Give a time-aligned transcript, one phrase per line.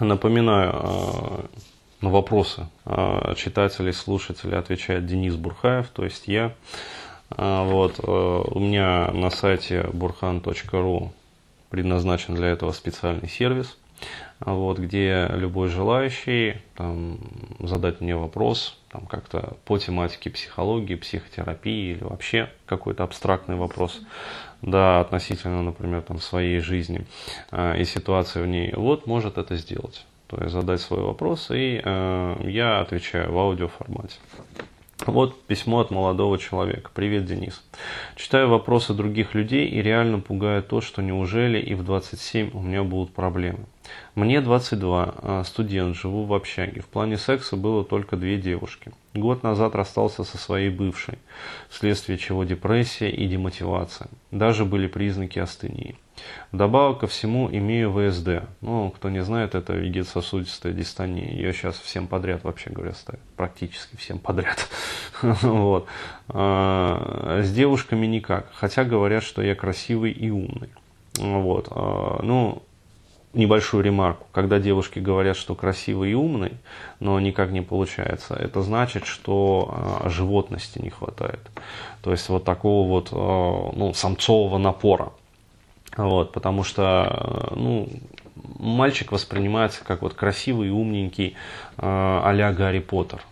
[0.00, 1.46] Напоминаю, э,
[2.02, 6.54] на вопросы э, читателей, слушателей отвечает Денис Бурхаев, то есть я.
[7.36, 11.10] Э, вот, у меня на сайте burhan.ru
[11.70, 13.76] предназначен для этого специальный сервис,
[14.40, 17.18] вот, где любой желающий там,
[17.60, 24.00] задать мне вопрос там, как-то по тематике психологии, психотерапии или вообще какой-то абстрактный вопрос,
[24.62, 27.06] да, относительно, например, там, своей жизни
[27.50, 30.04] э, и ситуации в ней, вот может это сделать.
[30.28, 34.16] То есть задать свой вопрос, и э, я отвечаю в аудиоформате.
[35.08, 36.90] Вот письмо от молодого человека.
[36.92, 37.64] Привет, Денис.
[38.14, 42.82] Читаю вопросы других людей и реально пугает то, что неужели и в 27 у меня
[42.82, 43.60] будут проблемы.
[44.14, 46.82] Мне 22, а, студент, живу в общаге.
[46.82, 48.92] В плане секса было только две девушки.
[49.14, 51.14] Год назад расстался со своей бывшей,
[51.70, 54.08] вследствие чего депрессия и демотивация.
[54.30, 55.96] Даже были признаки астении.
[56.52, 58.48] Вдобавок ко всему имею ВСД.
[58.62, 61.30] Ну, кто не знает, это вегетососудистая дистония.
[61.30, 63.20] Ее сейчас всем подряд, вообще говоря, ставят.
[63.36, 64.68] Практически всем подряд.
[65.22, 65.86] вот.
[66.28, 68.46] А, с девушками никак.
[68.54, 70.70] Хотя говорят, что я красивый и умный.
[71.18, 71.68] Вот.
[71.70, 72.62] А, ну,
[73.34, 74.26] небольшую ремарку.
[74.32, 76.52] Когда девушки говорят, что красивый и умный,
[76.98, 81.40] но никак не получается, это значит, что э, животности не хватает.
[82.02, 85.12] То есть вот такого вот ну, самцового напора.
[85.96, 87.88] Вот, потому что ну,
[88.58, 91.34] мальчик воспринимается как вот красивый умненький э,
[91.78, 93.22] а Гарри Поттер.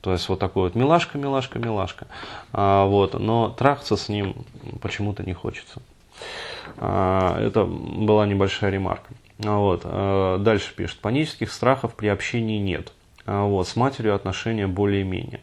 [0.00, 2.06] То есть вот такой вот милашка, милашка, милашка.
[2.52, 4.36] А, вот, но трахаться с ним
[4.80, 5.82] почему-то не хочется.
[6.76, 9.12] А, это была небольшая ремарка.
[9.38, 9.82] Вот.
[9.84, 10.98] Э, дальше пишет.
[10.98, 12.92] Панических страхов при общении нет.
[13.30, 15.40] А, вот, с матерью отношения более-менее.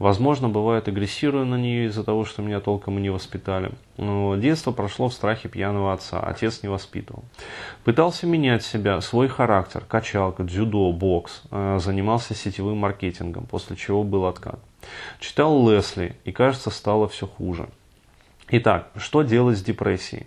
[0.00, 3.70] Возможно, бывает агрессирую на нее из-за того, что меня толком и не воспитали.
[3.96, 7.22] Но детство прошло в страхе пьяного отца, отец не воспитывал.
[7.84, 14.26] Пытался менять себя, свой характер, качалка, дзюдо, бокс, э, занимался сетевым маркетингом, после чего был
[14.26, 14.58] откат.
[15.20, 17.68] Читал Лесли, и кажется, стало все хуже.
[18.48, 20.26] Итак, что делать с депрессией?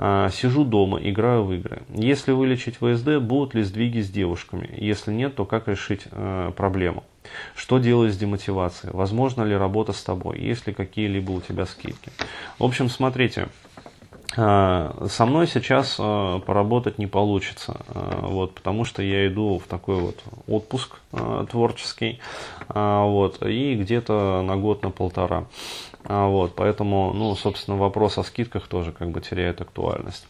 [0.00, 1.82] А, сижу дома, играю в игры.
[1.92, 4.70] Если вылечить ВСД, будут ли сдвиги с девушками?
[4.76, 7.02] Если нет, то как решить э, проблему?
[7.56, 8.92] Что делать с демотивацией?
[8.94, 10.38] Возможно ли работа с тобой?
[10.38, 12.12] Есть ли какие-либо у тебя скидки?
[12.60, 13.48] В общем, смотрите,
[14.36, 19.96] а, со мной сейчас а, поработать не получится, вот, потому что я иду в такой
[19.96, 21.00] вот отпуск
[21.50, 22.20] творческий,
[22.68, 25.46] вот, и где-то на год, на полтора.
[26.08, 30.26] А, вот, поэтому, ну, собственно, вопрос о скидках тоже как бы теряет актуальность.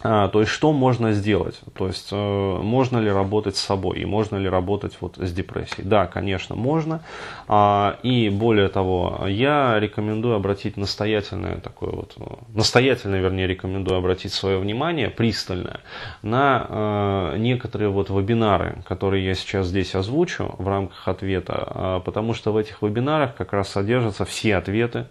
[0.00, 1.60] А, то есть, что можно сделать?
[1.76, 2.16] То есть, э,
[2.62, 5.86] можно ли работать с собой и можно ли работать вот с депрессией?
[5.86, 7.02] Да, конечно, можно.
[7.48, 12.22] А, и более того, я рекомендую обратить настоятельное такое вот, э,
[12.54, 15.80] настоятельно, вернее, рекомендую обратить свое внимание пристальное
[16.22, 22.52] на э, некоторые вот вебинары, которые я сейчас здесь озвучу в рамках ответа, потому что
[22.52, 25.06] в этих вебинарах как раз содержатся все ответы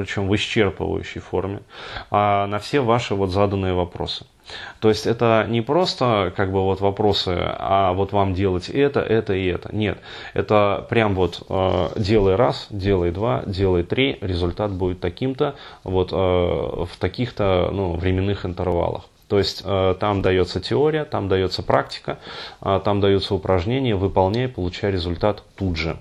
[0.00, 1.60] причем в исчерпывающей форме,
[2.10, 4.24] а на все ваши вот заданные вопросы.
[4.80, 9.34] То есть это не просто как бы вот вопросы, а вот вам делать это, это
[9.34, 9.74] и это.
[9.76, 9.98] Нет,
[10.32, 16.16] это прям вот э, делай раз, делай два, делай три, результат будет таким-то, вот э,
[16.16, 19.04] в таких-то ну, временных интервалах.
[19.28, 22.18] То есть э, там дается теория, там дается практика,
[22.62, 25.98] э, там даются упражнения, выполняй, получай результат тут же.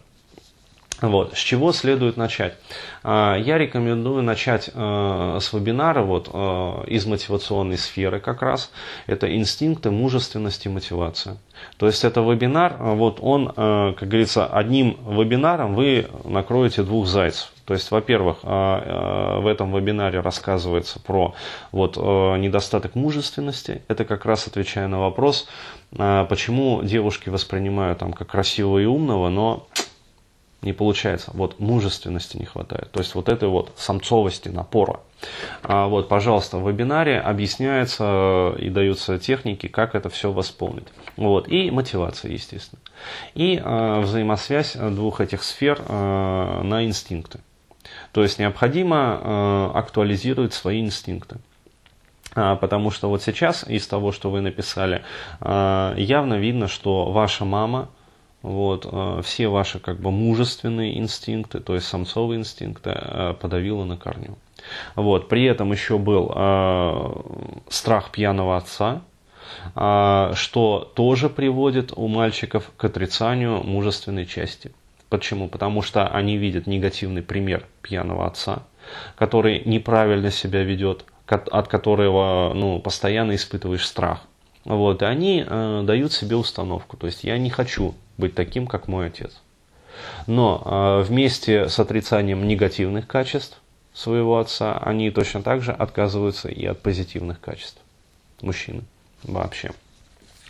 [1.02, 1.34] Вот.
[1.34, 2.56] С чего следует начать?
[3.04, 8.72] А, я рекомендую начать э, с вебинара вот, э, из мотивационной сферы как раз.
[9.08, 11.38] Это инстинкты, мужественность и мотивация.
[11.78, 17.52] То есть это вебинар, э, вот он, как говорится, одним вебинаром вы накроете двух зайцев.
[17.66, 21.36] То есть, во-первых, в этом вебинаре рассказывается про
[21.72, 23.84] вот, недостаток мужественности.
[23.88, 25.48] Это как раз отвечая на вопрос,
[25.92, 29.68] почему девушки воспринимают там, как красивого и умного, но
[30.62, 31.32] не получается.
[31.34, 32.92] Вот мужественности не хватает.
[32.92, 35.00] То есть вот этой вот самцовости, напора.
[35.64, 40.88] А вот, пожалуйста, в вебинаре объясняется и даются техники, как это все восполнить.
[41.16, 41.48] Вот.
[41.48, 42.82] И мотивация, естественно.
[43.36, 47.40] И э, взаимосвязь двух этих сфер э, на инстинкты.
[48.12, 51.38] То есть необходимо э, актуализировать свои инстинкты.
[52.36, 55.04] А, потому что вот сейчас из того, что вы написали,
[55.42, 57.90] явно видно, что ваша мама
[58.42, 63.98] вот, э, все ваши как бы мужественные инстинкты, то есть самцовые инстинкты, э, подавило на
[63.98, 64.38] корню.
[64.96, 67.12] Вот, при этом еще был э,
[67.70, 69.02] страх пьяного отца,
[69.76, 74.72] э, что тоже приводит у мальчиков к отрицанию мужественной части.
[75.10, 75.50] Почему?
[75.50, 78.64] Потому что они видят негативный пример пьяного отца,
[79.16, 84.22] который неправильно себя ведет, от которого ну, постоянно испытываешь страх.
[84.66, 86.98] Вот, и они э, дают себе установку.
[86.98, 89.42] То есть я не хочу быть таким, как мой отец.
[90.28, 93.60] Но э, вместе с отрицанием негативных качеств
[93.94, 97.82] своего отца, они точно так же отказываются и от позитивных качеств
[98.42, 98.84] мужчины
[99.24, 99.72] вообще.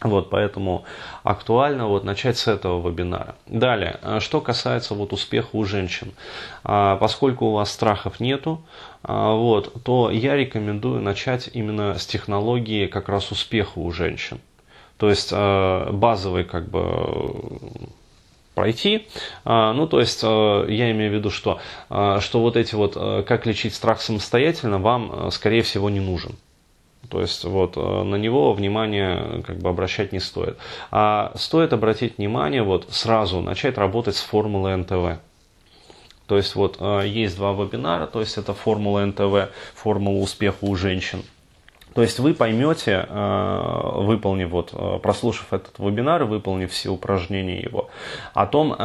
[0.02, 0.86] Вот, поэтому
[1.24, 3.36] актуально вот начать с этого вебинара.
[3.48, 6.14] Далее, э, что касается вот успеха у женщин.
[6.64, 8.62] А, поскольку у вас страхов нету,
[9.04, 14.40] а, вот, то я рекомендую начать именно с технологии как раз успеха у женщин.
[14.98, 17.60] То есть э, базовый как бы
[18.54, 19.08] пройти.
[19.44, 21.60] А, ну, то есть, я имею в виду, что,
[21.90, 26.36] что вот эти вот, э, как лечить страх самостоятельно, вам, скорее всего, не нужен.
[27.10, 30.58] То есть вот э, на него внимание как бы обращать не стоит.
[30.92, 35.20] А стоит обратить внимание вот сразу начать работать с формулой НТВ.
[36.28, 40.76] То есть вот э, есть два вебинара, то есть это формула НТВ, формула успеха у
[40.76, 41.24] женщин.
[41.96, 47.90] То есть вы поймете, э, выполнив, вот, прослушав этот вебинар, выполнив все упражнения его,
[48.36, 48.76] о том,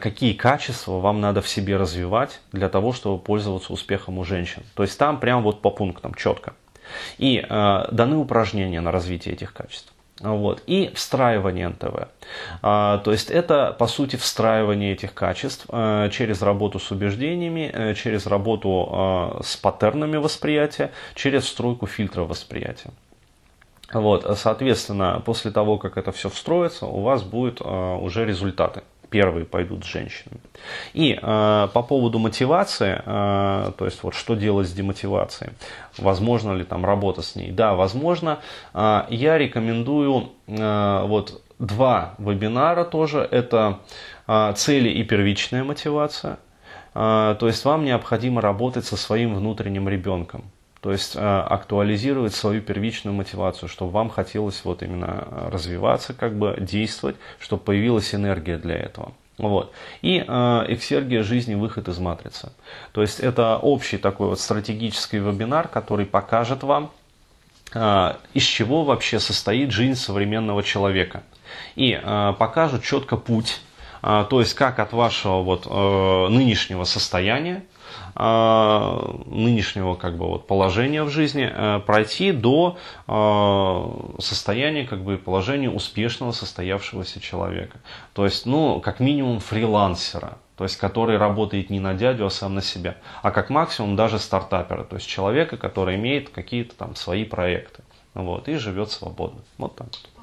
[0.00, 4.62] какие качества вам надо в себе развивать для того, чтобы пользоваться успехом у женщин.
[4.74, 6.54] То есть там прям вот по пунктам четко.
[7.18, 9.94] И э, даны упражнения на развитие этих качеств.
[10.20, 10.62] Вот.
[10.66, 12.08] И встраивание НТВ.
[12.62, 17.94] А, то есть это, по сути, встраивание этих качеств а, через работу с убеждениями, а,
[17.94, 22.90] через работу а, с паттернами восприятия, через стройку фильтра восприятия.
[23.92, 29.84] Вот, соответственно, после того, как это все встроится, у вас будут уже результаты первые пойдут
[29.84, 30.40] с женщинами.
[30.92, 35.52] И э, по поводу мотивации, э, то есть вот что делать с демотивацией,
[35.98, 38.40] возможно ли там работа с ней, да, возможно,
[38.72, 43.80] э, я рекомендую э, вот два вебинара тоже, это
[44.26, 46.38] э, цели и первичная мотивация,
[46.94, 50.44] э, то есть вам необходимо работать со своим внутренним ребенком.
[50.84, 56.58] То есть э, актуализировать свою первичную мотивацию, чтобы вам хотелось вот именно развиваться, как бы
[56.60, 59.14] действовать, чтобы появилась энергия для этого.
[59.38, 59.72] Вот.
[60.02, 62.52] И э, эксергия жизни, выход из матрицы.
[62.92, 66.90] То есть это общий такой вот стратегический вебинар, который покажет вам,
[67.72, 71.22] э, из чего вообще состоит жизнь современного человека.
[71.76, 73.62] И э, покажет четко путь,
[74.02, 77.64] э, то есть как от вашего вот, э, нынешнего состояния
[79.26, 85.70] нынешнего как бы вот положения в жизни э, пройти до а, состояния как бы положения
[85.70, 87.78] успешного состоявшегося человека.
[88.12, 92.54] То есть, ну, как минимум фрилансера, то есть который работает не на дядю, а сам
[92.54, 97.24] на себя, а как максимум даже стартапера, то есть человека, который имеет какие-то там свои
[97.24, 97.82] проекты,
[98.14, 99.40] вот, и живет свободно.
[99.58, 100.13] Вот так вот.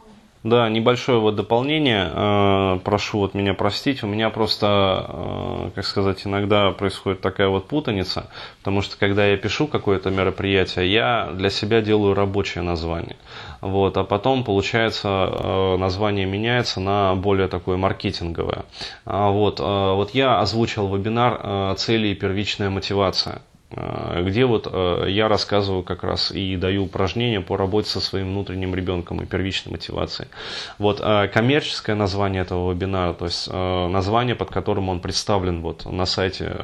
[0.43, 2.09] Да, небольшое вот дополнение.
[2.11, 4.01] Э, прошу вот меня простить.
[4.01, 8.27] У меня просто, э, как сказать, иногда происходит такая вот путаница,
[8.57, 13.17] потому что когда я пишу какое-то мероприятие, я для себя делаю рабочее название.
[13.61, 18.65] Вот, а потом, получается, э, название меняется на более такое маркетинговое.
[19.05, 23.41] А вот, вот я озвучил вебинар «Цели и первичная мотивация».
[23.73, 28.31] Э, где вот э, я рассказываю как раз и даю упражнения по работе со своим
[28.31, 30.29] внутренним ребенком и первичной мотивацией.
[30.77, 36.05] Вот э, коммерческое название этого вебинара, то есть название, под которым он представлен вот на
[36.05, 36.55] сайте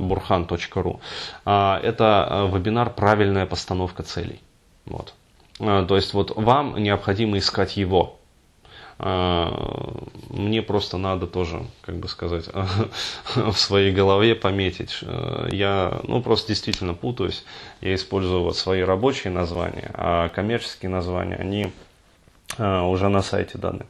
[0.00, 1.00] burhan.ru,
[1.44, 4.40] это вебинар «Правильная постановка целей».
[4.86, 5.14] Вот.
[5.58, 8.19] То есть вот вам необходимо искать его,
[9.02, 12.48] мне просто надо тоже, как бы сказать,
[13.34, 15.00] в своей голове пометить.
[15.50, 17.44] Я, ну, просто действительно путаюсь.
[17.80, 21.72] Я использую вот свои рабочие названия, а коммерческие названия, они
[22.58, 23.86] а, уже на сайте даны.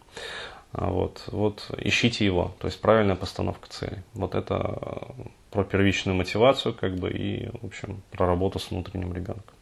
[0.73, 4.05] А вот, вот ищите его, то есть правильная постановка цели.
[4.15, 5.09] Вот это
[5.51, 9.55] про первичную мотивацию, как бы, и, в общем, про работу с внутренним ребенком.